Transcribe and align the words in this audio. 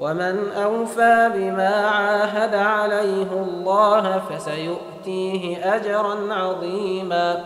ومن 0.00 0.48
اوفى 0.64 1.30
بما 1.34 1.68
عاهد 1.88 2.54
عليه 2.54 3.26
الله 3.32 4.18
فسيؤتيه 4.18 5.74
اجرا 5.76 6.34
عظيما 6.34 7.44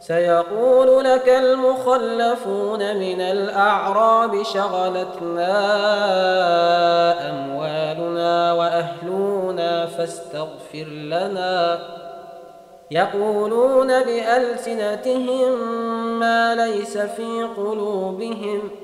سيقول 0.00 1.04
لك 1.04 1.28
المخلفون 1.28 2.78
من 2.96 3.20
الاعراب 3.20 4.42
شغلتنا 4.42 5.70
اموالنا 7.30 8.52
واهلنا 8.52 9.86
فاستغفر 9.86 10.84
لنا 10.88 11.78
يقولون 12.90 13.86
بالسنتهم 14.02 15.58
ما 16.20 16.54
ليس 16.54 16.98
في 16.98 17.44
قلوبهم 17.56 18.70
ۖ 18.80 18.83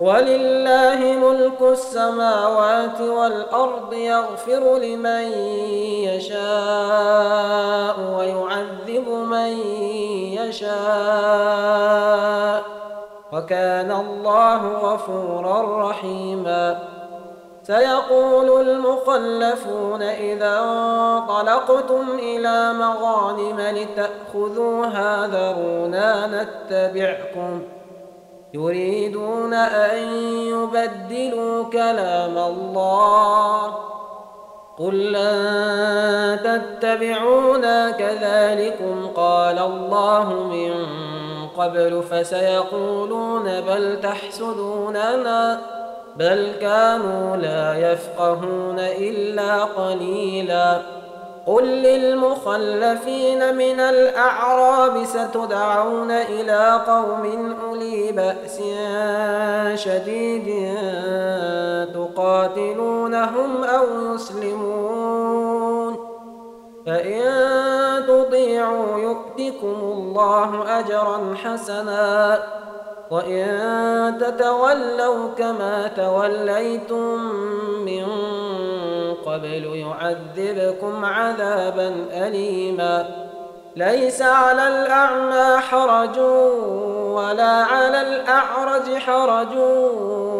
ولله 0.00 1.16
ملك 1.22 1.62
السماوات 1.72 3.00
والأرض 3.00 3.92
يغفر 3.92 4.78
لمن 4.78 5.32
يشاء 6.08 7.96
ويعذب 8.18 9.08
من 9.08 9.48
يشاء 10.40 12.64
وكان 13.32 13.90
الله 13.92 14.68
غفورا 14.68 15.88
رحيما 15.90 16.78
سيقول 17.62 18.68
المخلفون 18.68 20.02
إذا 20.02 20.58
انطلقتم 20.62 22.04
إلى 22.18 22.72
مغانم 22.72 23.60
لتأخذوها 23.60 25.26
ذرونا 25.26 26.26
نتبعكم 26.42 27.62
ۖ 27.70 27.73
يريدون 28.54 29.54
أن 29.54 29.98
يبدلوا 30.46 31.64
كلام 31.64 32.38
الله 32.38 33.66
قل 34.78 35.12
لن 35.12 35.40
تتبعونا 36.44 37.90
كذلكم 37.90 39.06
قال 39.16 39.58
الله 39.58 40.32
من 40.32 40.72
قبل 41.58 42.02
فسيقولون 42.02 43.60
بل 43.60 44.00
تحسدوننا 44.00 45.60
بل 46.16 46.52
كانوا 46.60 47.36
لا 47.36 47.92
يفقهون 47.92 48.76
إلا 48.78 49.64
قليلاً 49.64 50.82
قل 51.46 51.62
للمخلفين 51.62 53.54
من 53.56 53.80
الأعراب 53.80 55.04
ستدعون 55.04 56.10
إلى 56.10 56.80
قوم 56.86 57.56
أولي 57.68 58.12
بأس 58.12 58.60
شديد 59.80 60.74
تقاتلونهم 61.94 63.64
أو 63.64 64.14
يسلمون 64.14 65.96
فإن 66.86 67.28
تطيعوا 68.06 68.98
يؤتكم 68.98 69.76
الله 69.82 70.78
أجرا 70.78 71.34
حسنا 71.36 72.38
وإن 73.10 74.18
تتولوا 74.20 75.28
كما 75.38 75.88
توليتم 75.96 77.24
من 77.84 78.04
قبل 79.34 79.64
يعذبكم 79.76 81.04
عذابا 81.04 81.88
أليما 82.26 83.06
ليس 83.76 84.22
على 84.22 84.68
الأعمى 84.68 85.60
حرج 85.62 86.18
ولا 87.14 87.44
على 87.48 88.00
الأعرج 88.02 88.94
حرج 88.96 89.56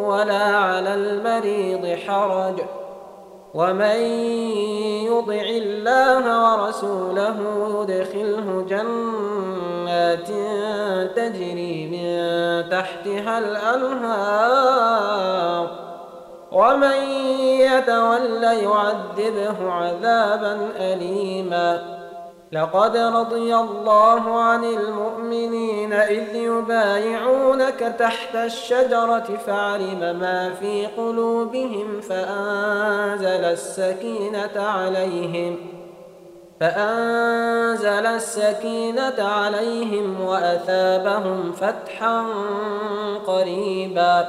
ولا 0.07 0.43
على 0.43 0.95
المريض 0.95 1.99
حرج 2.07 2.61
ومن 3.55 3.97
يطع 5.11 5.47
الله 5.51 6.25
ورسوله 6.55 7.37
يدخله 7.83 8.67
جنات 8.69 10.29
تجري 11.17 11.75
من 11.87 11.97
تحتها 12.71 13.39
الأنهار 13.39 15.84
ومن 16.55 17.11
يتول 17.61 18.43
يعذبه 18.43 19.71
عذابا 19.71 20.59
أليما 20.77 21.95
لقد 22.53 22.97
رضي 22.97 23.55
الله 23.55 24.41
عن 24.41 24.65
المؤمنين 24.65 25.93
إذ 25.93 26.35
يبايعونك 26.37 27.95
تحت 27.99 28.35
الشجرة 28.35 29.25
فعلم 29.47 30.01
ما 30.01 30.51
في 30.61 30.87
قلوبهم 30.87 32.01
فأنزل 32.01 33.27
السكينة 33.45 34.51
عليهم 34.57 35.57
فأنزل 36.61 38.07
السكينة 38.07 39.15
عليهم 39.19 40.21
وأثابهم 40.21 41.53
فتحا 41.53 42.25
قريبا 43.27 44.29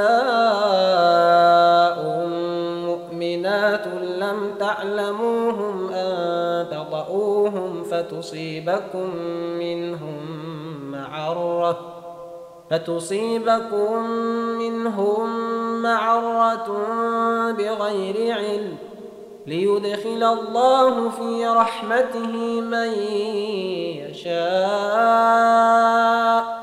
مؤمنات 2.87 3.87
لم 4.19 4.55
تعلموهم 4.59 5.91
أن 5.93 6.15
تطؤوهم 6.71 7.83
فتصيبكم 7.85 9.17
منهم 9.59 10.21
معرة 10.93 11.79
فتصيبكم 12.71 14.11
منهم 14.59 15.33
معرة 15.83 16.67
بغير 17.53 18.33
علم 18.35 18.73
ليدخل 19.49 20.25
الله 20.39 21.09
في 21.09 21.47
رحمته 21.47 22.61
من 22.61 22.89
يشاء 24.05 26.59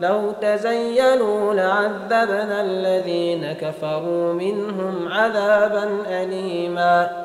لو 0.00 0.32
تزينوا 0.40 1.54
لعذبنا 1.54 2.60
الذين 2.62 3.52
كفروا 3.52 4.32
منهم 4.32 5.08
عذابا 5.08 5.98
أليماً 6.06 7.24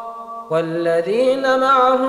والذين 0.51 1.59
معه 1.59 1.99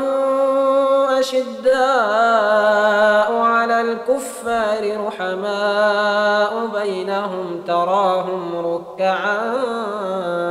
أشداء 1.18 3.32
على 3.32 3.80
الكفار 3.80 5.06
رحماء 5.06 6.66
بينهم 6.74 7.62
تراهم 7.66 8.66
ركعا 8.74 9.52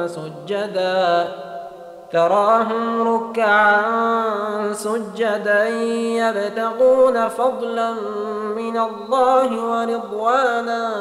سجدا 0.07 1.27
تراهم 2.11 3.07
ركعا 3.15 3.83
سجدا 4.73 5.67
يبتغون 6.19 7.27
فضلا 7.27 7.91
من 8.57 8.77
الله 8.77 9.63
ورضوانا 9.65 10.91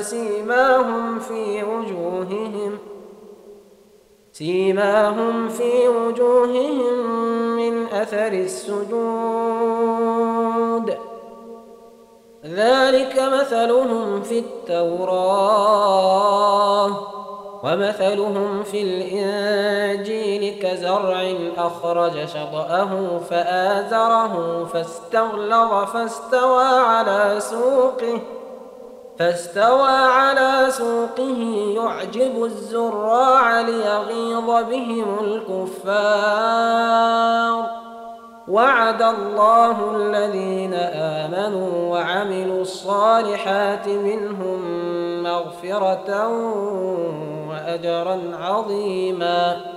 سيماهم 0.00 1.18
في 1.18 1.62
وجوههم 1.64 2.78
ۖ 2.90 2.93
سيماهم 4.34 5.48
في 5.48 5.88
وجوههم 5.88 6.94
من 7.56 7.86
اثر 7.86 8.26
السجود 8.32 10.96
ذلك 12.44 13.20
مثلهم 13.32 14.22
في 14.22 14.38
التوراه 14.38 16.88
ومثلهم 17.64 18.62
في 18.62 18.82
الانجيل 18.82 20.58
كزرع 20.62 21.32
اخرج 21.56 22.24
شطاه 22.28 23.18
فازره 23.30 24.64
فاستغلظ 24.64 25.86
فاستوى 25.90 26.64
على 26.64 27.34
سوقه 27.38 28.20
فاستوى 29.18 29.88
على 29.92 30.66
سوقه 30.68 31.38
يعجب 31.76 32.44
الزراع 32.44 33.60
ليغيظ 33.60 34.46
بهم 34.70 35.16
الكفار 35.24 37.66
وعد 38.48 39.02
الله 39.02 39.96
الذين 39.96 40.74
امنوا 40.94 41.92
وعملوا 41.92 42.60
الصالحات 42.62 43.88
منهم 43.88 44.60
مغفره 45.22 46.28
واجرا 47.50 48.20
عظيما 48.42 49.73